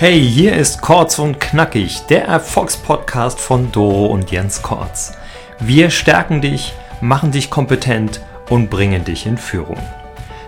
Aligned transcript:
Hey, 0.00 0.18
hier 0.18 0.56
ist 0.56 0.80
Kurz 0.80 1.18
und 1.18 1.40
Knackig, 1.40 2.06
der 2.06 2.24
Erfolgspodcast 2.24 3.38
von 3.38 3.70
Doro 3.70 4.06
und 4.06 4.30
Jens 4.30 4.62
Kortz. 4.62 5.12
Wir 5.58 5.90
stärken 5.90 6.40
dich, 6.40 6.72
machen 7.02 7.32
dich 7.32 7.50
kompetent 7.50 8.22
und 8.48 8.70
bringen 8.70 9.04
dich 9.04 9.26
in 9.26 9.36
Führung. 9.36 9.76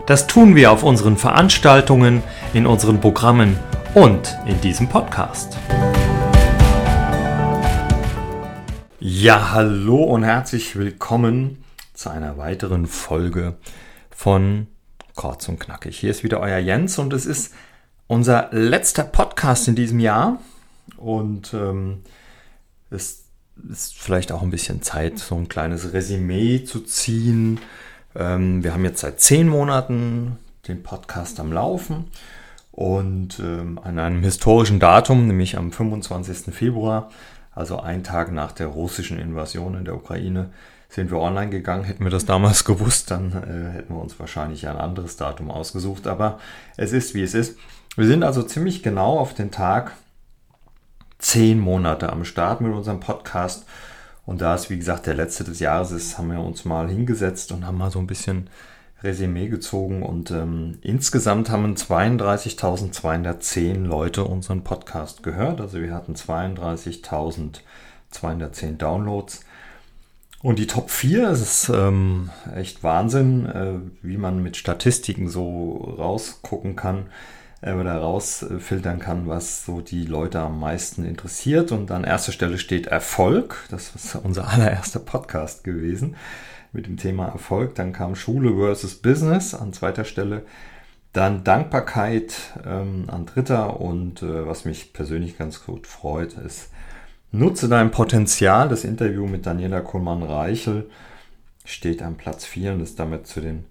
Das 0.06 0.26
tun 0.26 0.56
wir 0.56 0.72
auf 0.72 0.82
unseren 0.82 1.18
Veranstaltungen, 1.18 2.22
in 2.54 2.66
unseren 2.66 2.98
Programmen 3.02 3.58
und 3.92 4.38
in 4.46 4.58
diesem 4.62 4.88
Podcast. 4.88 5.58
Ja, 9.00 9.52
hallo 9.52 10.02
und 10.02 10.22
herzlich 10.22 10.76
willkommen 10.76 11.62
zu 11.92 12.08
einer 12.08 12.38
weiteren 12.38 12.86
Folge 12.86 13.58
von 14.08 14.68
Kurz 15.14 15.46
und 15.46 15.60
Knackig. 15.60 15.98
Hier 15.98 16.10
ist 16.10 16.24
wieder 16.24 16.40
euer 16.40 16.56
Jens 16.56 16.98
und 16.98 17.12
es 17.12 17.26
ist 17.26 17.52
unser 18.12 18.48
letzter 18.50 19.04
Podcast 19.04 19.68
in 19.68 19.74
diesem 19.74 19.98
Jahr 19.98 20.38
und 20.98 21.54
ähm, 21.54 22.02
es 22.90 23.24
ist 23.70 23.94
vielleicht 23.94 24.32
auch 24.32 24.42
ein 24.42 24.50
bisschen 24.50 24.82
Zeit, 24.82 25.18
so 25.18 25.34
ein 25.34 25.48
kleines 25.48 25.94
Resümee 25.94 26.62
zu 26.62 26.80
ziehen. 26.80 27.58
Ähm, 28.14 28.62
wir 28.62 28.74
haben 28.74 28.84
jetzt 28.84 29.00
seit 29.00 29.20
zehn 29.20 29.48
Monaten 29.48 30.36
den 30.68 30.82
Podcast 30.82 31.40
am 31.40 31.54
Laufen 31.54 32.08
und 32.70 33.40
ähm, 33.40 33.80
an 33.82 33.98
einem 33.98 34.22
historischen 34.22 34.78
Datum, 34.78 35.26
nämlich 35.26 35.56
am 35.56 35.72
25. 35.72 36.54
Februar, 36.54 37.10
also 37.54 37.80
ein 37.80 38.04
Tag 38.04 38.30
nach 38.30 38.52
der 38.52 38.66
russischen 38.66 39.18
Invasion 39.18 39.74
in 39.74 39.86
der 39.86 39.96
Ukraine, 39.96 40.50
sind 40.90 41.10
wir 41.10 41.18
online 41.18 41.48
gegangen. 41.48 41.84
Hätten 41.84 42.04
wir 42.04 42.10
das 42.10 42.26
damals 42.26 42.64
gewusst, 42.66 43.10
dann 43.10 43.32
äh, 43.32 43.72
hätten 43.72 43.94
wir 43.94 44.02
uns 44.02 44.20
wahrscheinlich 44.20 44.68
ein 44.68 44.76
anderes 44.76 45.16
Datum 45.16 45.50
ausgesucht. 45.50 46.06
Aber 46.06 46.38
es 46.76 46.92
ist, 46.92 47.14
wie 47.14 47.22
es 47.22 47.32
ist. 47.32 47.56
Wir 47.94 48.06
sind 48.06 48.22
also 48.22 48.42
ziemlich 48.42 48.82
genau 48.82 49.18
auf 49.18 49.34
den 49.34 49.50
Tag 49.50 49.92
zehn 51.18 51.60
Monate 51.60 52.10
am 52.10 52.24
Start 52.24 52.62
mit 52.62 52.72
unserem 52.72 53.00
Podcast. 53.00 53.66
Und 54.24 54.40
da 54.40 54.54
es, 54.54 54.70
wie 54.70 54.78
gesagt, 54.78 55.04
der 55.06 55.12
letzte 55.12 55.44
des 55.44 55.60
Jahres 55.60 55.90
ist, 55.90 56.16
haben 56.16 56.30
wir 56.30 56.40
uns 56.40 56.64
mal 56.64 56.88
hingesetzt 56.88 57.52
und 57.52 57.66
haben 57.66 57.76
mal 57.76 57.90
so 57.90 57.98
ein 57.98 58.06
bisschen 58.06 58.48
Resümee 59.02 59.48
gezogen. 59.48 60.02
Und 60.02 60.30
ähm, 60.30 60.78
insgesamt 60.80 61.50
haben 61.50 61.74
32.210 61.74 63.84
Leute 63.84 64.24
unseren 64.24 64.64
Podcast 64.64 65.22
gehört. 65.22 65.60
Also 65.60 65.82
wir 65.82 65.92
hatten 65.92 66.14
32.210 66.14 68.78
Downloads. 68.78 69.44
Und 70.40 70.58
die 70.58 70.66
Top 70.66 70.90
4, 70.90 71.28
es 71.28 71.42
ist 71.42 71.68
ähm, 71.68 72.30
echt 72.54 72.82
Wahnsinn, 72.82 73.44
äh, 73.44 73.74
wie 74.00 74.16
man 74.16 74.42
mit 74.42 74.56
Statistiken 74.56 75.28
so 75.28 75.94
rausgucken 75.98 76.74
kann 76.74 77.08
oder 77.62 77.96
rausfiltern 77.96 78.98
kann, 78.98 79.28
was 79.28 79.64
so 79.64 79.80
die 79.80 80.04
Leute 80.04 80.40
am 80.40 80.58
meisten 80.58 81.04
interessiert. 81.04 81.70
Und 81.70 81.90
an 81.92 82.02
erster 82.02 82.32
Stelle 82.32 82.58
steht 82.58 82.88
Erfolg. 82.88 83.66
Das 83.70 83.94
ist 83.94 84.16
unser 84.16 84.48
allererster 84.52 84.98
Podcast 84.98 85.62
gewesen 85.62 86.16
mit 86.72 86.86
dem 86.86 86.96
Thema 86.96 87.28
Erfolg. 87.28 87.76
Dann 87.76 87.92
kam 87.92 88.16
Schule 88.16 88.56
versus 88.56 88.96
Business 88.96 89.54
an 89.54 89.72
zweiter 89.72 90.04
Stelle. 90.04 90.42
Dann 91.12 91.44
Dankbarkeit 91.44 92.34
ähm, 92.66 93.04
an 93.06 93.26
dritter. 93.26 93.80
Und 93.80 94.22
äh, 94.22 94.46
was 94.46 94.64
mich 94.64 94.92
persönlich 94.92 95.38
ganz 95.38 95.64
gut 95.64 95.86
freut, 95.86 96.32
ist 96.34 96.70
Nutze 97.30 97.68
dein 97.68 97.92
Potenzial. 97.92 98.68
Das 98.68 98.84
Interview 98.84 99.26
mit 99.26 99.46
Daniela 99.46 99.80
Kohlmann-Reichel 99.80 100.90
steht 101.64 102.02
am 102.02 102.16
Platz 102.16 102.44
4 102.44 102.72
und 102.72 102.80
ist 102.80 102.98
damit 102.98 103.28
zu 103.28 103.40
den 103.40 103.64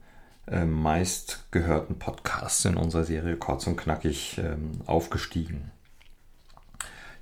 äh, 0.51 0.65
meistgehörten 0.65 1.97
Podcasts 1.97 2.65
in 2.65 2.77
unserer 2.77 3.05
Serie 3.05 3.37
Kurz 3.37 3.65
und 3.67 3.77
Knackig 3.77 4.37
ähm, 4.37 4.81
aufgestiegen. 4.85 5.71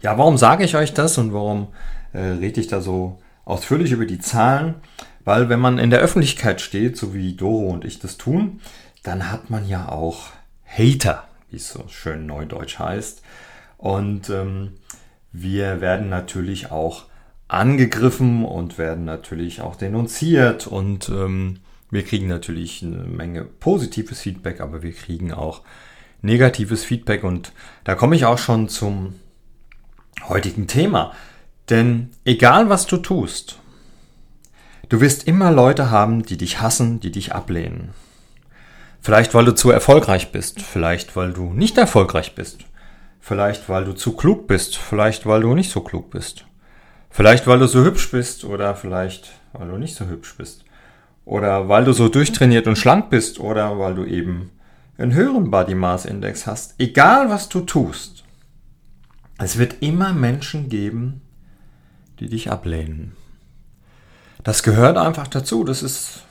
Ja, 0.01 0.17
warum 0.17 0.37
sage 0.37 0.63
ich 0.63 0.75
euch 0.75 0.93
das 0.93 1.17
und 1.17 1.33
warum 1.33 1.67
äh, 2.13 2.19
rede 2.19 2.59
ich 2.59 2.67
da 2.67 2.81
so 2.81 3.21
ausführlich 3.45 3.91
über 3.91 4.05
die 4.05 4.19
Zahlen? 4.19 4.75
Weil 5.25 5.49
wenn 5.49 5.59
man 5.59 5.77
in 5.77 5.89
der 5.89 5.99
Öffentlichkeit 5.99 6.59
steht, 6.61 6.97
so 6.97 7.13
wie 7.13 7.35
Doro 7.35 7.67
und 7.67 7.85
ich 7.85 7.99
das 7.99 8.17
tun, 8.17 8.61
dann 9.03 9.31
hat 9.31 9.49
man 9.49 9.67
ja 9.67 9.89
auch 9.89 10.31
Hater, 10.65 11.25
wie 11.49 11.57
es 11.57 11.69
so 11.69 11.83
schön 11.87 12.25
neudeutsch 12.25 12.79
heißt. 12.79 13.21
Und 13.77 14.29
ähm, 14.29 14.73
wir 15.31 15.81
werden 15.81 16.09
natürlich 16.09 16.71
auch 16.71 17.05
angegriffen 17.47 18.45
und 18.45 18.77
werden 18.77 19.05
natürlich 19.05 19.61
auch 19.61 19.75
denunziert 19.75 20.67
und 20.67 21.09
ähm, 21.09 21.59
wir 21.91 22.03
kriegen 22.03 22.27
natürlich 22.27 22.83
eine 22.83 23.03
Menge 23.03 23.43
positives 23.43 24.21
Feedback, 24.21 24.61
aber 24.61 24.83
wir 24.83 24.93
kriegen 24.93 25.33
auch 25.33 25.61
negatives 26.21 26.83
Feedback 26.83 27.23
und 27.23 27.51
da 27.83 27.95
komme 27.95 28.15
ich 28.15 28.25
auch 28.25 28.37
schon 28.37 28.69
zum 28.69 29.15
heutigen 30.27 30.67
Thema. 30.67 31.13
Denn 31.69 32.09
egal 32.25 32.69
was 32.69 32.87
du 32.87 32.97
tust, 32.97 33.59
du 34.89 35.01
wirst 35.01 35.27
immer 35.27 35.51
Leute 35.51 35.89
haben, 35.89 36.23
die 36.23 36.37
dich 36.37 36.61
hassen, 36.61 36.99
die 36.99 37.11
dich 37.11 37.33
ablehnen. 37.33 37.91
Vielleicht 39.01 39.33
weil 39.33 39.45
du 39.45 39.55
zu 39.55 39.71
erfolgreich 39.71 40.31
bist, 40.31 40.61
vielleicht 40.61 41.15
weil 41.15 41.31
du 41.31 41.53
nicht 41.53 41.77
erfolgreich 41.77 42.35
bist, 42.35 42.65
vielleicht 43.19 43.69
weil 43.69 43.85
du 43.85 43.93
zu 43.93 44.15
klug 44.15 44.47
bist, 44.47 44.75
vielleicht 44.75 45.25
weil 45.25 45.41
du 45.41 45.55
nicht 45.55 45.71
so 45.71 45.81
klug 45.81 46.11
bist, 46.11 46.45
vielleicht 47.09 47.47
weil 47.47 47.59
du 47.59 47.67
so 47.67 47.83
hübsch 47.83 48.11
bist 48.11 48.43
oder 48.43 48.75
vielleicht 48.75 49.31
weil 49.53 49.69
du 49.69 49.77
nicht 49.77 49.95
so 49.95 50.05
hübsch 50.05 50.35
bist. 50.37 50.65
Oder 51.29 51.69
weil 51.69 51.83
du 51.85 51.93
so 51.93 52.09
durchtrainiert 52.09 52.65
und 52.65 52.75
schlank 52.75 53.11
bist 53.11 53.39
oder 53.39 53.77
weil 53.77 53.93
du 53.93 54.03
eben 54.03 54.49
einen 54.97 55.13
höheren 55.13 55.51
Body 55.51 55.75
Mass 55.75 56.05
Index 56.05 56.47
hast. 56.47 56.73
Egal 56.79 57.29
was 57.29 57.49
du 57.49 57.61
tust, 57.61 58.23
es 59.37 59.59
wird 59.59 59.75
immer 59.81 60.11
Menschen 60.11 60.69
geben, 60.69 61.21
die 62.19 62.29
dich 62.29 62.49
ablehnen. 62.49 63.15
Das 64.43 64.63
gehört 64.63 64.97
einfach 64.97 65.27
dazu. 65.27 65.63
Das 65.63 65.83
ist, 65.83 66.23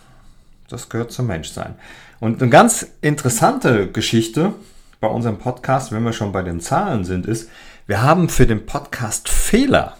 das 0.68 0.88
gehört 0.88 1.12
zum 1.12 1.28
Menschsein. 1.28 1.76
Und 2.18 2.42
eine 2.42 2.50
ganz 2.50 2.84
interessante 3.00 3.92
Geschichte 3.92 4.52
bei 4.98 5.06
unserem 5.06 5.38
Podcast, 5.38 5.92
wenn 5.92 6.02
wir 6.02 6.12
schon 6.12 6.32
bei 6.32 6.42
den 6.42 6.58
Zahlen 6.58 7.04
sind, 7.04 7.24
ist, 7.24 7.48
wir 7.86 8.02
haben 8.02 8.28
für 8.28 8.48
den 8.48 8.66
Podcast 8.66 9.28
Fehler 9.28 9.96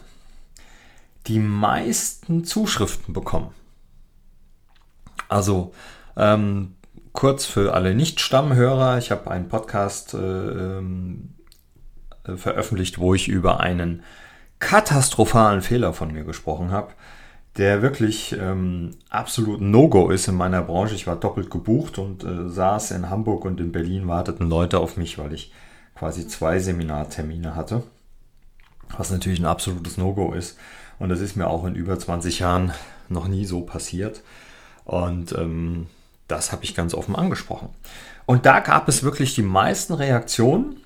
die 1.29 1.39
meisten 1.39 2.43
Zuschriften 2.43 3.15
bekommen. 3.15 3.55
Also 5.29 5.73
ähm, 6.17 6.75
kurz 7.13 7.45
für 7.45 7.75
alle 7.75 7.95
Nicht-Stammhörer, 7.95 8.99
ich 8.99 9.11
habe 9.11 9.31
einen 9.31 9.49
Podcast 9.49 10.15
äh, 10.15 10.19
ähm, 10.19 11.35
äh, 12.25 12.37
veröffentlicht, 12.37 12.99
wo 12.99 13.15
ich 13.15 13.29
über 13.29 13.61
einen 13.61 14.03
katastrophalen 14.59 15.63
Fehler 15.63 15.93
von 15.93 16.13
mir 16.13 16.25
gesprochen 16.25 16.71
habe, 16.71 16.93
der 17.57 17.83
wirklich 17.83 18.37
ähm, 18.39 18.91
absolut 19.09 19.61
No-Go 19.61 20.11
ist 20.11 20.29
in 20.29 20.37
meiner 20.37 20.63
Branche. 20.63 20.95
Ich 20.95 21.07
war 21.07 21.17
doppelt 21.17 21.51
gebucht 21.51 21.99
und 21.99 22.25
äh, 22.25 22.49
saß 22.49 22.93
in 22.93 23.11
Hamburg 23.11 23.45
und 23.45 23.61
in 23.61 23.73
Berlin 23.73 24.07
warteten 24.09 24.49
Leute 24.49 24.79
auf 24.79 24.97
mich, 24.97 25.19
weil 25.19 25.33
ich 25.33 25.53
quasi 25.95 26.29
zwei 26.29 26.61
Seminartermine 26.61 27.57
hatte, 27.57 27.83
was 28.97 29.11
natürlich 29.11 29.41
ein 29.41 29.47
absolutes 29.47 29.97
No-Go 29.97 30.33
ist. 30.33 30.57
Und 30.99 31.09
das 31.09 31.21
ist 31.21 31.37
mir 31.37 31.49
auch 31.49 31.65
in 31.65 31.75
über 31.75 31.99
20 31.99 32.41
Jahren 32.41 32.73
noch 33.09 33.29
nie 33.29 33.45
so 33.45 33.63
passiert. 33.63 34.23
Und 34.89 35.33
ähm, 35.33 35.87
das 36.29 36.51
habe 36.51 36.65
ich 36.65 36.75
ganz 36.75 36.95
offen 36.95 37.15
angesprochen. 37.15 37.69
Und 38.25 38.47
da 38.47 38.61
gab 38.61 38.89
es 38.89 39.03
wirklich 39.03 39.35
die 39.35 39.43
meisten 39.43 39.93
Reaktionen, 39.93 40.77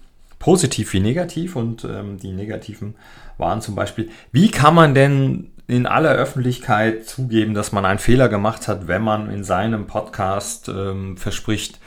positiv 0.40 0.92
wie 0.92 0.98
negativ. 0.98 1.54
Und 1.54 1.84
ähm, 1.84 2.18
die 2.18 2.32
negativen 2.32 2.96
waren 3.38 3.60
zum 3.60 3.76
Beispiel, 3.76 4.10
wie 4.32 4.50
kann 4.50 4.74
man 4.74 4.92
denn 4.94 5.52
in 5.68 5.86
aller 5.86 6.10
Öffentlichkeit 6.10 7.06
zugeben, 7.06 7.54
dass 7.54 7.70
man 7.70 7.84
einen 7.84 8.00
Fehler 8.00 8.28
gemacht 8.28 8.66
hat, 8.66 8.88
wenn 8.88 9.02
man 9.02 9.30
in 9.30 9.44
seinem 9.44 9.86
Podcast 9.86 10.68
ähm, 10.68 11.16
verspricht, 11.16 11.78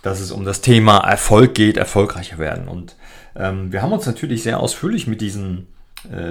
dass 0.00 0.20
es 0.20 0.32
um 0.32 0.46
das 0.46 0.62
Thema 0.62 0.98
Erfolg 1.06 1.54
geht, 1.54 1.76
erfolgreicher 1.76 2.38
werden. 2.38 2.68
Und 2.68 2.96
ähm, 3.36 3.70
wir 3.70 3.82
haben 3.82 3.92
uns 3.92 4.06
natürlich 4.06 4.42
sehr 4.42 4.60
ausführlich 4.60 5.06
mit 5.06 5.20
diesen 5.20 5.66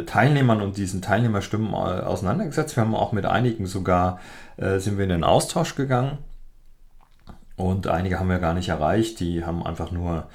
Teilnehmern 0.06 0.62
und 0.62 0.78
diesen 0.78 1.02
Teilnehmerstimmen 1.02 1.74
äh, 1.74 1.76
auseinandergesetzt. 1.76 2.76
Wir 2.76 2.84
haben 2.84 2.96
auch 2.96 3.12
mit 3.12 3.26
einigen 3.26 3.66
sogar 3.66 4.20
äh, 4.58 4.80
sind 4.80 4.98
wir 4.98 5.04
in 5.04 5.10
den 5.10 5.24
Austausch 5.24 5.76
gegangen 5.76 6.18
und 7.58 7.88
einige 7.88 8.20
haben 8.20 8.30
wir 8.30 8.40
gar 8.40 8.54
nicht 8.54 8.70
erreicht. 8.70 9.20
Die 9.20 9.44
haben 9.44 9.66
einfach 9.66 9.92
nur 9.92 10.28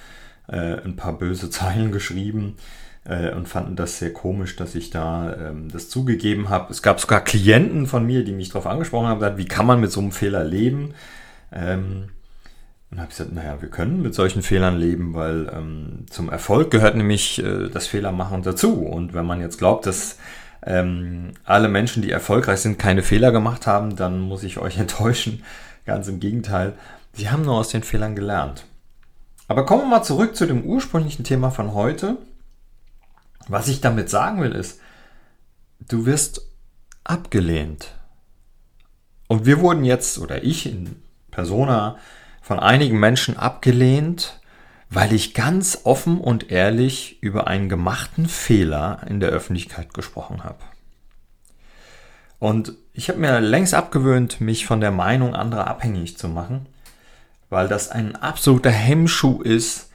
äh, 0.49 0.81
ein 0.82 0.96
paar 0.96 1.17
böse 1.17 1.50
Zeilen 1.50 1.93
geschrieben 1.93 2.56
äh, 3.05 3.32
und 3.32 3.49
fanden 3.49 3.76
das 3.76 3.99
sehr 3.99 4.12
komisch, 4.12 4.56
dass 4.56 4.75
ich 4.75 4.90
da 4.90 5.34
ähm, 5.34 5.69
das 5.70 5.88
zugegeben 5.88 6.50
habe. 6.50 6.70
Es 6.70 6.82
gab 6.82 7.00
sogar 7.00 7.23
Klienten 7.23 7.87
von 7.87 8.05
mir, 8.05 8.25
die 8.25 8.32
mich 8.32 8.50
darauf 8.50 8.67
angesprochen 8.67 9.06
haben, 9.06 9.20
gesagt, 9.20 9.38
wie 9.38 9.46
kann 9.46 9.67
man 9.67 9.81
mit 9.81 9.90
so 9.90 10.00
einem 10.00 10.12
Fehler 10.12 10.44
leben? 10.44 10.94
Ähm, 11.52 12.11
und 12.93 13.00
habe 13.00 13.09
gesagt, 13.09 13.33
naja, 13.33 13.62
wir 13.62 13.71
können 13.71 14.03
mit 14.03 14.15
solchen 14.15 14.43
Fehlern 14.43 14.77
leben, 14.77 15.15
weil 15.15 15.50
ähm, 15.50 16.05
zum 16.11 16.29
Erfolg 16.29 16.71
gehört 16.71 16.94
nämlich 16.94 17.43
äh, 17.43 17.69
das 17.71 17.87
Fehlermachen 17.87 18.43
dazu. 18.43 18.83
Und 18.83 19.15
wenn 19.15 19.25
man 19.25 19.41
jetzt 19.41 19.56
glaubt, 19.56 19.87
dass 19.87 20.19
ähm, 20.62 21.33
alle 21.44 21.69
Menschen, 21.69 22.03
die 22.03 22.11
erfolgreich 22.11 22.61
sind, 22.61 22.79
keine 22.79 23.03
Fehler 23.03 23.33
gemacht 23.33 23.67
haben, 23.67 23.97
dann 23.97 24.21
muss 24.21 24.43
ich 24.43 24.59
euch 24.59 24.77
enttäuschen. 24.79 25.43
Ganz 25.87 26.06
im 26.06 26.21
Gegenteil, 26.21 26.75
sie 27.15 27.31
haben 27.31 27.43
nur 27.43 27.55
aus 27.55 27.71
den 27.71 27.83
Fehlern 27.83 28.15
gelernt. 28.15 28.67
Aber 29.49 29.65
kommen 29.65 29.85
wir 29.85 29.89
mal 29.89 30.03
zurück 30.03 30.37
zu 30.37 30.47
dem 30.47 30.62
ursprünglichen 30.62 31.25
Thema 31.25 31.50
von 31.50 31.73
heute. 31.73 32.19
Was 33.49 33.69
ich 33.69 33.81
damit 33.81 34.11
sagen 34.11 34.43
will 34.43 34.53
ist, 34.53 34.81
du 35.81 36.05
wirst 36.05 36.47
abgelehnt. 37.05 37.94
Und 39.29 39.47
wir 39.47 39.61
wurden 39.61 39.85
jetzt, 39.85 40.19
oder 40.19 40.44
ich 40.44 40.67
in 40.67 40.97
Persona, 41.31 41.97
von 42.43 42.59
einigen 42.59 43.00
Menschen 43.00 43.39
abgelehnt, 43.39 44.41
weil 44.91 45.15
ich 45.15 45.33
ganz 45.33 45.81
offen 45.85 46.21
und 46.21 46.50
ehrlich 46.50 47.23
über 47.23 47.47
einen 47.47 47.71
gemachten 47.71 48.29
Fehler 48.29 49.00
in 49.09 49.21
der 49.21 49.31
Öffentlichkeit 49.31 49.94
gesprochen 49.94 50.44
habe. 50.44 50.59
Und 52.39 52.75
ich 52.93 53.09
habe 53.09 53.21
mir 53.21 53.41
längst 53.41 53.73
abgewöhnt, 53.73 54.41
mich 54.41 54.67
von 54.67 54.81
der 54.81 54.91
Meinung 54.91 55.35
anderer 55.35 55.69
abhängig 55.69 56.19
zu 56.19 56.29
machen, 56.29 56.67
weil 57.49 57.69
das 57.69 57.91
ein 57.91 58.17
absoluter 58.17 58.71
Hemmschuh 58.71 59.41
ist 59.41 59.91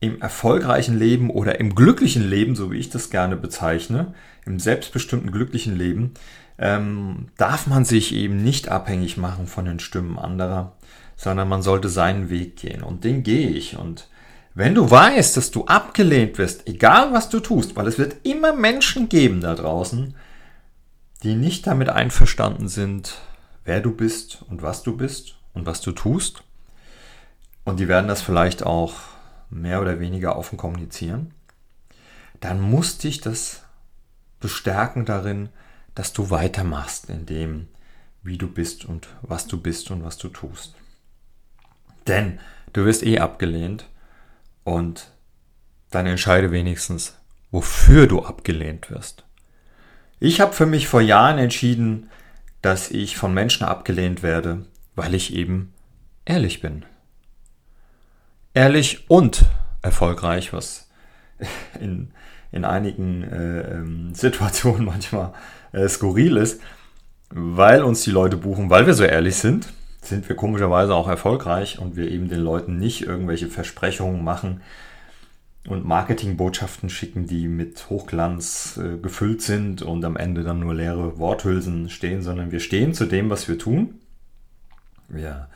im 0.00 0.22
erfolgreichen 0.22 0.96
Leben 0.96 1.28
oder 1.28 1.58
im 1.58 1.74
glücklichen 1.74 2.28
Leben, 2.28 2.54
so 2.54 2.70
wie 2.70 2.78
ich 2.78 2.88
das 2.88 3.10
gerne 3.10 3.36
bezeichne, 3.36 4.14
im 4.46 4.60
selbstbestimmten 4.60 5.32
glücklichen 5.32 5.76
Leben, 5.76 6.14
ähm, 6.58 7.28
darf 7.36 7.66
man 7.66 7.84
sich 7.84 8.14
eben 8.14 8.42
nicht 8.42 8.68
abhängig 8.68 9.16
machen 9.16 9.46
von 9.46 9.64
den 9.64 9.80
Stimmen 9.80 10.18
anderer, 10.18 10.76
sondern 11.18 11.48
man 11.48 11.62
sollte 11.62 11.88
seinen 11.88 12.30
Weg 12.30 12.56
gehen. 12.56 12.82
Und 12.82 13.02
den 13.02 13.24
gehe 13.24 13.50
ich. 13.50 13.76
Und 13.76 14.08
wenn 14.54 14.74
du 14.74 14.88
weißt, 14.88 15.36
dass 15.36 15.50
du 15.50 15.66
abgelehnt 15.66 16.38
wirst, 16.38 16.66
egal 16.68 17.12
was 17.12 17.28
du 17.28 17.40
tust, 17.40 17.74
weil 17.76 17.88
es 17.88 17.98
wird 17.98 18.24
immer 18.24 18.54
Menschen 18.54 19.08
geben 19.08 19.40
da 19.40 19.56
draußen, 19.56 20.14
die 21.24 21.34
nicht 21.34 21.66
damit 21.66 21.88
einverstanden 21.88 22.68
sind, 22.68 23.18
wer 23.64 23.80
du 23.80 23.90
bist 23.90 24.44
und 24.48 24.62
was 24.62 24.84
du 24.84 24.96
bist 24.96 25.34
und 25.54 25.66
was 25.66 25.80
du 25.80 25.90
tust. 25.90 26.44
Und 27.64 27.80
die 27.80 27.88
werden 27.88 28.06
das 28.06 28.22
vielleicht 28.22 28.62
auch 28.62 28.94
mehr 29.50 29.82
oder 29.82 29.98
weniger 29.98 30.36
offen 30.36 30.56
kommunizieren. 30.56 31.34
Dann 32.38 32.60
muss 32.60 32.98
dich 32.98 33.20
das 33.20 33.62
bestärken 34.38 35.04
darin, 35.04 35.48
dass 35.96 36.12
du 36.12 36.30
weitermachst 36.30 37.10
in 37.10 37.26
dem, 37.26 37.66
wie 38.22 38.38
du 38.38 38.46
bist 38.46 38.84
und 38.84 39.08
was 39.22 39.48
du 39.48 39.60
bist 39.60 39.90
und 39.90 40.04
was 40.04 40.16
du 40.16 40.28
tust. 40.28 40.76
Denn 42.08 42.40
du 42.72 42.84
wirst 42.84 43.04
eh 43.04 43.18
abgelehnt 43.18 43.86
und 44.64 45.10
dann 45.90 46.06
entscheide 46.06 46.50
wenigstens, 46.50 47.16
wofür 47.50 48.06
du 48.06 48.22
abgelehnt 48.22 48.90
wirst. 48.90 49.24
Ich 50.20 50.40
habe 50.40 50.52
für 50.52 50.66
mich 50.66 50.88
vor 50.88 51.00
Jahren 51.00 51.38
entschieden, 51.38 52.10
dass 52.60 52.90
ich 52.90 53.16
von 53.16 53.32
Menschen 53.32 53.64
abgelehnt 53.64 54.22
werde, 54.22 54.66
weil 54.96 55.14
ich 55.14 55.34
eben 55.34 55.72
ehrlich 56.24 56.60
bin. 56.60 56.84
Ehrlich 58.52 59.08
und 59.08 59.44
erfolgreich, 59.82 60.52
was 60.52 60.90
in, 61.80 62.10
in 62.50 62.64
einigen 62.64 63.22
äh, 63.22 63.60
ähm, 63.74 64.14
Situationen 64.14 64.84
manchmal 64.86 65.32
äh, 65.72 65.88
skurril 65.88 66.36
ist, 66.36 66.60
weil 67.30 67.82
uns 67.82 68.02
die 68.02 68.10
Leute 68.10 68.36
buchen, 68.36 68.70
weil 68.70 68.86
wir 68.86 68.94
so 68.94 69.04
ehrlich 69.04 69.36
sind, 69.36 69.68
sind 70.02 70.28
wir 70.28 70.36
komischerweise 70.36 70.94
auch 70.94 71.08
erfolgreich 71.08 71.78
und 71.78 71.96
wir 71.96 72.10
eben 72.10 72.28
den 72.28 72.40
Leuten 72.40 72.78
nicht 72.78 73.02
irgendwelche 73.02 73.48
Versprechungen 73.48 74.22
machen 74.22 74.60
und 75.68 75.84
Marketingbotschaften 75.84 76.88
schicken, 76.88 77.26
die 77.26 77.48
mit 77.48 77.90
Hochglanz 77.90 78.78
äh, 78.82 78.96
gefüllt 78.98 79.42
sind 79.42 79.82
und 79.82 80.04
am 80.04 80.16
Ende 80.16 80.42
dann 80.42 80.60
nur 80.60 80.74
leere 80.74 81.18
Worthülsen 81.18 81.90
stehen, 81.90 82.22
sondern 82.22 82.52
wir 82.52 82.60
stehen 82.60 82.94
zu 82.94 83.06
dem, 83.06 83.28
was 83.28 83.48
wir 83.48 83.58
tun. 83.58 83.94
Wir 85.08 85.48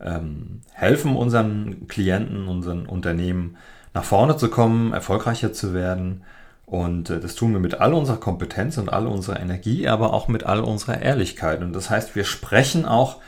ähm, 0.00 0.62
helfen 0.72 1.14
unseren 1.14 1.86
Klienten, 1.86 2.48
unseren 2.48 2.86
Unternehmen 2.86 3.56
nach 3.92 4.04
vorne 4.04 4.36
zu 4.36 4.48
kommen, 4.48 4.92
erfolgreicher 4.92 5.52
zu 5.52 5.72
werden 5.72 6.24
und 6.66 7.10
äh, 7.10 7.20
das 7.20 7.34
tun 7.34 7.52
wir 7.52 7.60
mit 7.60 7.80
all 7.80 7.94
unserer 7.94 8.16
Kompetenz 8.16 8.78
und 8.78 8.88
all 8.92 9.06
unserer 9.06 9.40
Energie, 9.40 9.88
aber 9.88 10.12
auch 10.12 10.28
mit 10.28 10.44
all 10.44 10.60
unserer 10.60 11.00
Ehrlichkeit. 11.00 11.62
Und 11.62 11.72
das 11.72 11.90
heißt, 11.90 12.16
wir 12.16 12.24
sprechen 12.24 12.86
auch 12.86 13.20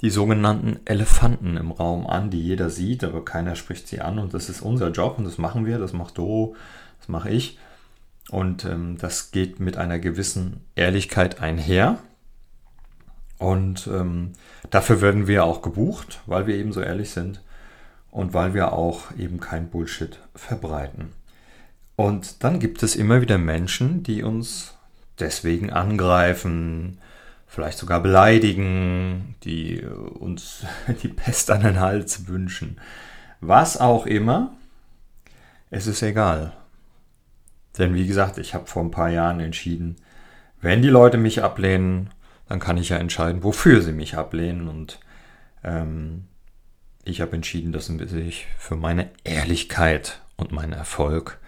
die 0.00 0.10
sogenannten 0.10 0.80
Elefanten 0.86 1.56
im 1.56 1.72
Raum 1.72 2.06
an, 2.06 2.30
die 2.30 2.40
jeder 2.40 2.70
sieht, 2.70 3.04
aber 3.04 3.24
keiner 3.24 3.54
spricht 3.54 3.86
sie 3.88 4.00
an. 4.00 4.18
Und 4.18 4.32
das 4.34 4.48
ist 4.48 4.62
unser 4.62 4.90
Job 4.90 5.18
und 5.18 5.24
das 5.24 5.38
machen 5.38 5.66
wir, 5.66 5.78
das 5.78 5.92
macht 5.92 6.18
Doro, 6.18 6.56
das 6.98 7.08
mache 7.08 7.30
ich. 7.30 7.58
Und 8.30 8.64
ähm, 8.64 8.96
das 8.98 9.30
geht 9.30 9.60
mit 9.60 9.76
einer 9.76 9.98
gewissen 9.98 10.64
Ehrlichkeit 10.74 11.40
einher. 11.40 11.98
Und 13.38 13.86
ähm, 13.86 14.32
dafür 14.70 15.00
werden 15.00 15.26
wir 15.26 15.44
auch 15.44 15.62
gebucht, 15.62 16.20
weil 16.26 16.46
wir 16.46 16.56
eben 16.56 16.72
so 16.72 16.80
ehrlich 16.80 17.10
sind 17.10 17.42
und 18.10 18.34
weil 18.34 18.54
wir 18.54 18.72
auch 18.72 19.16
eben 19.16 19.40
kein 19.40 19.70
Bullshit 19.70 20.18
verbreiten. 20.34 21.12
Und 21.96 22.44
dann 22.44 22.60
gibt 22.60 22.82
es 22.82 22.96
immer 22.96 23.20
wieder 23.20 23.38
Menschen, 23.38 24.02
die 24.02 24.22
uns 24.22 24.74
deswegen 25.18 25.70
angreifen, 25.70 26.98
vielleicht 27.50 27.78
sogar 27.78 28.00
beleidigen, 28.00 29.34
die 29.44 29.82
uns 29.84 30.64
die 31.02 31.08
Pest 31.08 31.50
an 31.50 31.62
den 31.62 31.80
Hals 31.80 32.26
wünschen. 32.28 32.80
Was 33.40 33.78
auch 33.78 34.06
immer, 34.06 34.56
es 35.70 35.86
ist 35.86 36.02
egal. 36.02 36.52
Denn 37.76 37.94
wie 37.94 38.06
gesagt, 38.06 38.38
ich 38.38 38.54
habe 38.54 38.66
vor 38.66 38.82
ein 38.82 38.90
paar 38.90 39.10
Jahren 39.10 39.40
entschieden, 39.40 39.96
wenn 40.60 40.82
die 40.82 40.88
Leute 40.88 41.18
mich 41.18 41.42
ablehnen, 41.42 42.10
dann 42.48 42.60
kann 42.60 42.76
ich 42.76 42.88
ja 42.90 42.96
entscheiden, 42.96 43.42
wofür 43.44 43.80
sie 43.80 43.92
mich 43.92 44.16
ablehnen. 44.16 44.68
Und 44.68 44.98
ähm, 45.62 46.24
ich 47.04 47.20
habe 47.20 47.36
entschieden, 47.36 47.72
dass 47.72 47.88
ich 47.88 48.46
für 48.58 48.76
meine 48.76 49.10
Ehrlichkeit 49.24 50.20
und 50.36 50.52
meinen 50.52 50.72
Erfolg 50.72 51.38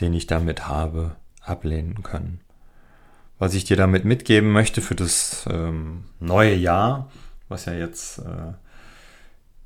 den 0.00 0.14
ich 0.14 0.26
damit 0.26 0.68
habe, 0.68 1.16
ablehnen 1.42 2.02
können. 2.02 2.40
Was 3.40 3.54
ich 3.54 3.64
dir 3.64 3.78
damit 3.78 4.04
mitgeben 4.04 4.52
möchte 4.52 4.82
für 4.82 4.94
das 4.94 5.46
ähm, 5.50 6.04
neue 6.20 6.54
Jahr, 6.54 7.10
was 7.48 7.64
ja 7.64 7.72
jetzt 7.72 8.18
äh, 8.18 8.52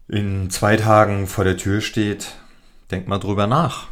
in 0.06 0.49
zwei 0.49 0.76
Tagen 0.76 1.26
vor 1.26 1.43
der 1.43 1.56
Tür 1.56 1.81
steht, 1.81 2.37
denk 2.93 3.09
mal 3.09 3.19
drüber 3.19 3.49
nach. 3.49 3.88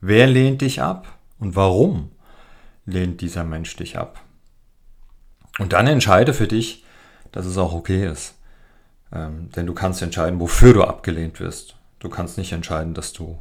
Wer 0.00 0.26
lehnt 0.26 0.60
dich 0.60 0.82
ab 0.82 1.06
und 1.38 1.54
warum 1.54 2.10
lehnt 2.84 3.20
dieser 3.20 3.44
Mensch 3.44 3.76
dich 3.76 3.96
ab? 3.96 4.20
Und 5.60 5.72
dann 5.72 5.86
entscheide 5.86 6.34
für 6.34 6.48
dich, 6.48 6.84
dass 7.30 7.46
es 7.46 7.56
auch 7.58 7.74
okay 7.74 8.04
ist. 8.04 8.34
Ähm, 9.12 9.50
denn 9.52 9.66
du 9.66 9.74
kannst 9.74 10.02
entscheiden, 10.02 10.40
wofür 10.40 10.74
du 10.74 10.82
abgelehnt 10.82 11.38
wirst. 11.38 11.76
Du 12.00 12.08
kannst 12.08 12.38
nicht 12.38 12.50
entscheiden, 12.50 12.92
dass 12.92 13.12
du 13.12 13.38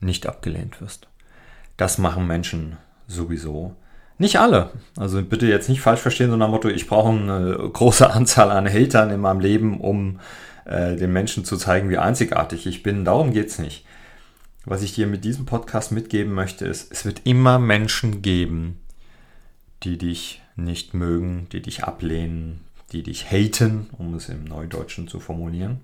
nicht 0.00 0.26
abgelehnt 0.26 0.82
wirst. 0.82 1.08
Das 1.78 1.96
machen 1.96 2.26
Menschen 2.26 2.76
sowieso. 3.08 3.74
Nicht 4.20 4.38
alle. 4.38 4.68
Also 4.98 5.22
bitte 5.22 5.46
jetzt 5.46 5.70
nicht 5.70 5.80
falsch 5.80 6.00
verstehen, 6.00 6.28
sondern 6.28 6.50
Motto, 6.50 6.68
ich 6.68 6.86
brauche 6.86 7.08
eine 7.08 7.56
große 7.72 8.10
Anzahl 8.12 8.50
an 8.50 8.68
Hatern 8.68 9.08
in 9.08 9.20
meinem 9.20 9.40
Leben, 9.40 9.80
um 9.80 10.20
äh, 10.66 10.94
den 10.94 11.10
Menschen 11.10 11.46
zu 11.46 11.56
zeigen, 11.56 11.88
wie 11.88 11.96
einzigartig 11.96 12.66
ich 12.66 12.82
bin. 12.82 13.06
Darum 13.06 13.32
geht's 13.32 13.58
nicht. 13.58 13.86
Was 14.66 14.82
ich 14.82 14.92
dir 14.92 15.06
mit 15.06 15.24
diesem 15.24 15.46
Podcast 15.46 15.90
mitgeben 15.90 16.34
möchte, 16.34 16.66
ist, 16.66 16.92
es 16.92 17.06
wird 17.06 17.22
immer 17.24 17.58
Menschen 17.58 18.20
geben, 18.20 18.78
die 19.84 19.96
dich 19.96 20.42
nicht 20.54 20.92
mögen, 20.92 21.46
die 21.52 21.62
dich 21.62 21.84
ablehnen, 21.84 22.60
die 22.92 23.02
dich 23.02 23.30
haten, 23.30 23.88
um 23.96 24.12
es 24.12 24.28
im 24.28 24.44
Neudeutschen 24.44 25.08
zu 25.08 25.18
formulieren. 25.18 25.80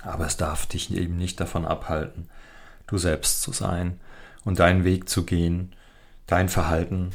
Aber 0.00 0.24
es 0.24 0.38
darf 0.38 0.64
dich 0.64 0.94
eben 0.94 1.18
nicht 1.18 1.38
davon 1.40 1.66
abhalten, 1.66 2.30
du 2.86 2.96
selbst 2.96 3.42
zu 3.42 3.52
sein 3.52 4.00
und 4.46 4.60
deinen 4.60 4.84
Weg 4.84 5.10
zu 5.10 5.26
gehen, 5.26 5.74
dein 6.28 6.48
Verhalten 6.48 7.10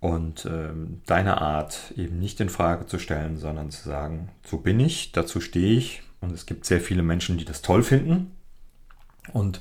und 0.00 0.46
ähm, 0.46 1.02
deine 1.04 1.42
Art 1.42 1.92
eben 1.96 2.18
nicht 2.18 2.40
in 2.40 2.48
Frage 2.48 2.86
zu 2.86 2.98
stellen, 2.98 3.36
sondern 3.36 3.70
zu 3.70 3.86
sagen, 3.86 4.30
so 4.46 4.56
bin 4.56 4.80
ich, 4.80 5.12
dazu 5.12 5.40
stehe 5.40 5.76
ich. 5.76 6.02
Und 6.22 6.32
es 6.32 6.46
gibt 6.46 6.64
sehr 6.64 6.80
viele 6.80 7.02
Menschen, 7.02 7.36
die 7.36 7.44
das 7.44 7.60
toll 7.60 7.82
finden. 7.82 8.30
Und 9.32 9.60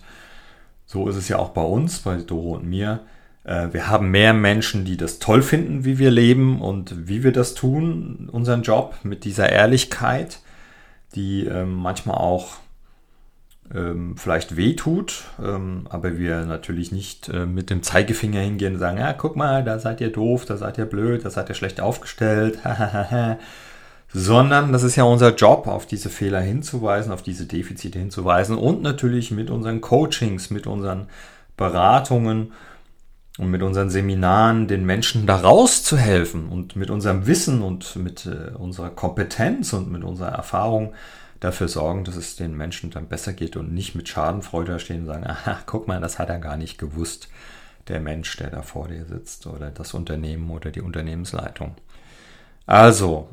so 0.86 1.08
ist 1.08 1.18
es 1.18 1.28
ja 1.28 1.38
auch 1.38 1.50
bei 1.50 1.62
uns, 1.62 2.00
bei 2.00 2.16
Doro 2.18 2.56
und 2.56 2.66
mir. 2.66 3.02
Äh, 3.44 3.70
wir 3.74 3.88
haben 3.88 4.12
mehr 4.12 4.34
Menschen, 4.34 4.86
die 4.86 4.98
das 4.98 5.20
toll 5.20 5.42
finden, 5.42 5.84
wie 5.84 5.98
wir 5.98 6.12
leben 6.12 6.62
und 6.62 7.08
wie 7.08 7.24
wir 7.24 7.32
das 7.32 7.54
tun, 7.54 8.30
unseren 8.32 8.64
Job 8.64 8.96
mit 9.04 9.26
dieser 9.26 9.50
Ehrlichkeit, 9.50 10.40
die 11.16 11.46
ähm, 11.46 11.74
manchmal 11.74 12.18
auch 12.18 12.58
ähm, 13.74 14.16
vielleicht 14.18 14.58
wehtut, 14.58 15.26
ähm, 15.44 15.86
aber 15.90 16.18
wir 16.18 16.46
natürlich 16.46 16.92
nicht 16.92 17.30
äh, 17.30 17.46
mit 17.46 17.70
dem 17.70 17.84
Zeigefinger 17.84 18.40
hingehen 18.40 18.74
und 18.74 18.80
sagen, 18.80 18.98
ja, 18.98 19.14
guck 19.14 19.36
mal, 19.36 19.64
da 19.64 19.80
seid 19.80 20.02
ihr 20.02 20.12
doof, 20.12 20.46
da 20.46 20.58
seid 20.58 20.78
ihr 20.78 20.86
blöd, 20.86 21.24
da 21.24 21.30
seid 21.30 21.50
ihr 21.50 21.56
schlecht 21.56 21.80
aufgestellt, 21.80 22.60
sondern 24.14 24.72
das 24.72 24.84
ist 24.84 24.96
ja 24.96 25.04
unser 25.04 25.36
Job, 25.36 25.68
auf 25.68 25.86
diese 25.86 26.10
Fehler 26.10 26.42
hinzuweisen, 26.42 27.12
auf 27.12 27.22
diese 27.22 27.46
Defizite 27.46 28.00
hinzuweisen 28.00 28.58
und 28.58 28.82
natürlich 28.82 29.30
mit 29.30 29.52
unseren 29.52 29.82
Coachings, 29.82 30.50
mit 30.50 30.66
unseren 30.66 31.08
Beratungen 31.56 32.54
und 33.38 33.52
mit 33.52 33.62
unseren 33.62 33.92
Seminaren 33.92 34.68
den 34.68 34.84
Menschen 34.84 35.28
da 35.28 35.38
rauszuhelfen 35.38 36.50
und 36.50 36.76
mit 36.76 36.90
unserem 36.90 37.28
Wissen 37.28 37.62
und 37.62 37.96
mit 37.98 38.26
äh, 38.26 38.56
unserer 38.56 38.90
Kompetenz 38.90 39.74
und 39.74 39.92
mit 39.92 40.04
unserer 40.04 40.30
Erfahrung 40.32 40.94
dafür 41.40 41.68
sorgen, 41.68 42.04
dass 42.04 42.16
es 42.16 42.36
den 42.36 42.56
Menschen 42.56 42.92
dann 42.92 43.08
besser 43.08 43.34
geht 43.34 43.56
und 43.56 43.74
nicht 43.74 43.96
mit 43.96 44.10
Schadenfreude 44.10 44.80
stehen 44.80 45.02
und 45.02 45.08
sagen, 45.08 45.26
aha, 45.26 45.60
guck 45.66 45.88
mal, 45.88 46.02
das 46.02 46.20
hat 46.20 46.30
er 46.30 46.40
gar 46.40 46.58
nicht 46.58 46.78
gewusst, 46.78 47.30
der 47.88 48.00
Mensch, 48.00 48.36
der 48.38 48.50
da 48.50 48.62
vor 48.62 48.88
dir 48.88 49.06
sitzt 49.06 49.48
oder 49.48 49.72
das 49.72 49.94
Unternehmen 49.94 50.50
oder 50.50 50.72
die 50.72 50.82
Unternehmensleitung. 50.82 51.76
Also, 52.66 53.30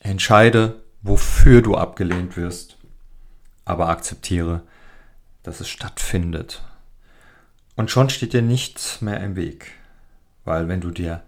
entscheide, 0.00 0.76
wofür 1.02 1.62
du 1.62 1.76
abgelehnt 1.76 2.36
wirst, 2.36 2.76
aber 3.64 3.88
akzeptiere, 3.88 4.62
dass 5.42 5.60
es 5.60 5.68
stattfindet. 5.68 6.62
Und 7.76 7.90
schon 7.90 8.10
steht 8.10 8.32
dir 8.32 8.42
nichts 8.42 9.00
mehr 9.02 9.20
im 9.20 9.36
Weg. 9.36 9.72
Weil 10.44 10.68
wenn 10.68 10.80
du 10.80 10.90
dir 10.90 11.22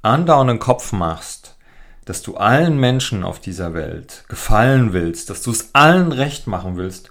andauernd 0.00 0.50
den 0.50 0.58
Kopf 0.58 0.92
machst, 0.92 1.56
dass 2.04 2.22
du 2.22 2.36
allen 2.36 2.78
Menschen 2.78 3.22
auf 3.22 3.38
dieser 3.38 3.74
Welt 3.74 4.24
gefallen 4.28 4.92
willst, 4.92 5.30
dass 5.30 5.42
du 5.42 5.50
es 5.50 5.70
allen 5.74 6.12
recht 6.12 6.46
machen 6.46 6.76
willst, 6.76 7.10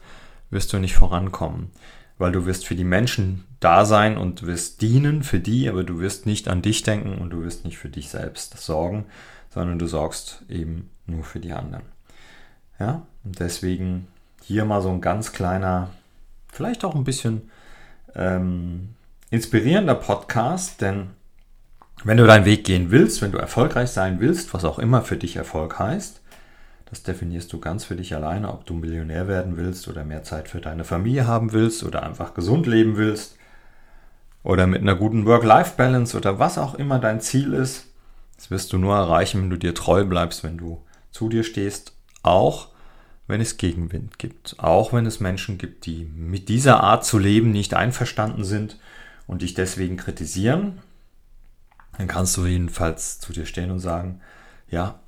wirst 0.50 0.74
du 0.74 0.80
nicht 0.80 0.96
vorankommen. 0.96 1.72
Weil 2.18 2.32
du 2.32 2.46
wirst 2.46 2.68
für 2.68 2.76
die 2.76 2.84
Menschen 2.84 3.46
da 3.60 3.86
sein 3.86 4.18
und 4.18 4.44
wirst 4.44 4.82
dienen 4.82 5.24
für 5.24 5.40
die, 5.40 5.70
aber 5.70 5.84
du 5.84 6.00
wirst 6.00 6.26
nicht 6.26 6.48
an 6.48 6.62
dich 6.62 6.84
denken 6.84 7.18
und 7.18 7.32
du 7.32 7.44
wirst 7.44 7.66
nicht 7.66 7.78
für 7.78 7.90
dich 7.90 8.10
selbst 8.10 8.58
sorgen, 8.58 9.06
sondern 9.50 9.80
du 9.80 9.88
sorgst 9.88 10.44
eben 10.50 10.90
nur 11.08 11.24
für 11.24 11.40
die 11.40 11.54
anderen. 11.54 11.84
Ja, 12.80 13.06
und 13.24 13.40
deswegen 13.40 14.08
hier 14.44 14.66
mal 14.66 14.82
so 14.82 14.90
ein 14.90 15.02
ganz 15.02 15.32
kleiner, 15.32 15.90
vielleicht 16.52 16.84
auch 16.84 16.96
ein 16.96 17.04
bisschen 17.04 17.50
ähm, 18.16 18.90
inspirierender 19.30 19.96
Podcast, 19.96 20.82
denn 20.82 21.12
wenn 22.04 22.18
du 22.18 22.26
deinen 22.26 22.46
Weg 22.46 22.64
gehen 22.64 22.92
willst, 22.92 23.22
wenn 23.22 23.32
du 23.32 23.38
erfolgreich 23.38 23.90
sein 23.90 24.20
willst, 24.20 24.54
was 24.54 24.66
auch 24.66 24.80
immer 24.80 25.02
für 25.04 25.18
dich 25.18 25.36
Erfolg 25.36 25.78
heißt, 25.78 26.22
das 26.90 27.04
definierst 27.04 27.54
du 27.54 27.60
ganz 27.60 27.86
für 27.86 27.96
dich 27.96 28.16
alleine, 28.16 28.52
ob 28.52 28.66
du 28.66 28.74
Millionär 28.74 29.28
werden 29.28 29.56
willst 29.56 29.88
oder 29.88 30.04
mehr 30.04 30.24
Zeit 30.24 30.50
für 30.50 30.60
deine 30.60 30.84
Familie 30.84 31.26
haben 31.26 31.54
willst 31.54 31.84
oder 31.84 32.04
einfach 32.04 32.34
gesund 32.34 32.68
leben 32.68 32.98
willst 32.98 33.38
oder 34.44 34.68
mit 34.68 34.82
einer 34.82 34.96
guten 34.96 35.26
Work-Life-Balance 35.26 36.18
oder 36.18 36.40
was 36.40 36.58
auch 36.58 36.76
immer 36.76 37.00
dein 37.00 37.22
Ziel 37.22 37.54
ist. 37.54 37.88
Das 38.36 38.52
wirst 38.52 38.74
du 38.74 38.78
nur 38.78 38.96
erreichen, 38.96 39.42
wenn 39.42 39.50
du 39.50 39.58
dir 39.58 39.76
treu 39.76 40.04
bleibst, 40.04 40.44
wenn 40.44 40.58
du 40.58 40.84
zu 41.12 41.30
dir 41.30 41.44
stehst, 41.44 41.94
auch 42.24 42.70
wenn 43.28 43.40
es 43.40 43.58
Gegenwind 43.58 44.20
gibt, 44.20 44.56
auch 44.58 44.92
wenn 44.92 45.06
es 45.06 45.20
Menschen 45.20 45.58
gibt, 45.58 45.86
die 45.86 46.06
mit 46.16 46.50
dieser 46.50 46.84
Art 46.84 47.06
zu 47.06 47.20
leben 47.20 47.52
nicht 47.52 47.74
einverstanden 47.74 48.44
sind 48.44 48.80
und 49.28 49.44
dich 49.44 49.54
deswegen 49.54 49.96
kritisieren 49.96 50.80
dann 51.98 52.08
kannst 52.08 52.38
du 52.38 52.46
jedenfalls 52.46 53.20
zu 53.20 53.34
dir 53.34 53.46
stehen 53.46 53.72
und 53.72 53.80
sagen, 53.80 54.22
ja, 54.70 55.00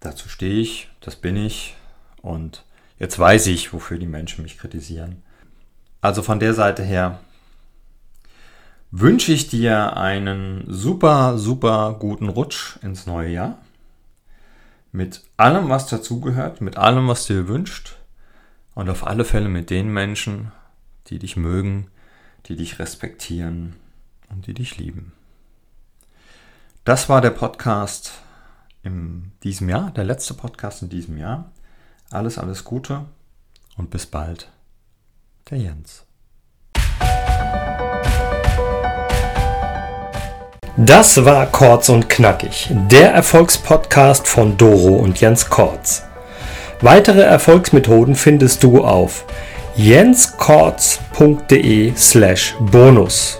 dazu 0.00 0.28
stehe 0.28 0.60
ich, 0.60 0.90
das 1.00 1.16
bin 1.16 1.36
ich 1.36 1.76
und 2.22 2.64
jetzt 2.98 3.18
weiß 3.18 3.46
ich, 3.48 3.72
wofür 3.72 3.98
die 3.98 4.06
Menschen 4.06 4.42
mich 4.42 4.58
kritisieren. 4.58 5.22
Also 6.00 6.22
von 6.22 6.40
der 6.40 6.54
Seite 6.54 6.82
her 6.82 7.20
wünsche 8.90 9.32
ich 9.32 9.48
dir 9.48 9.96
einen 9.96 10.64
super, 10.66 11.38
super 11.38 11.96
guten 11.98 12.28
Rutsch 12.28 12.76
ins 12.82 13.06
neue 13.06 13.30
Jahr. 13.30 13.58
Mit 14.92 15.22
allem, 15.36 15.68
was 15.68 15.86
dazugehört, 15.86 16.60
mit 16.60 16.78
allem, 16.78 17.08
was 17.08 17.26
dir 17.26 17.46
wünscht 17.48 17.96
und 18.74 18.88
auf 18.88 19.06
alle 19.06 19.24
Fälle 19.24 19.48
mit 19.48 19.70
den 19.70 19.92
Menschen, 19.92 20.50
die 21.08 21.18
dich 21.18 21.36
mögen, 21.36 21.88
die 22.46 22.56
dich 22.56 22.78
respektieren 22.78 23.74
und 24.30 24.46
die 24.46 24.54
dich 24.54 24.78
lieben. 24.78 25.12
Das 26.88 27.08
war 27.10 27.20
der 27.20 27.32
Podcast 27.32 28.12
in 28.82 29.32
diesem 29.42 29.68
Jahr, 29.68 29.90
der 29.90 30.04
letzte 30.04 30.32
Podcast 30.32 30.80
in 30.80 30.88
diesem 30.88 31.18
Jahr. 31.18 31.50
Alles, 32.10 32.38
alles 32.38 32.64
Gute 32.64 33.04
und 33.76 33.90
bis 33.90 34.06
bald. 34.06 34.48
Der 35.50 35.58
Jens. 35.58 36.06
Das 40.78 41.22
war 41.26 41.44
Kortz 41.48 41.90
und 41.90 42.08
Knackig, 42.08 42.70
der 42.90 43.12
Erfolgspodcast 43.12 44.26
von 44.26 44.56
Doro 44.56 44.94
und 44.94 45.20
Jens 45.20 45.50
Kortz. 45.50 46.04
Weitere 46.80 47.20
Erfolgsmethoden 47.20 48.14
findest 48.14 48.64
du 48.64 48.82
auf 48.82 49.26
jenskortz.de 49.76 51.94
slash 51.96 52.54
bonus. 52.58 53.38